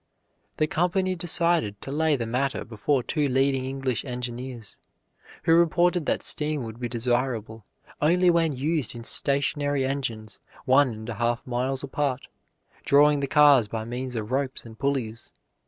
[0.57, 4.79] The company decided to lay the matter before two leading English engineers,
[5.43, 7.65] who reported that steam would be desirable
[8.01, 12.29] only when used in stationary engines one and a half miles apart,
[12.83, 15.31] drawing the cars by means of ropes and pulleys.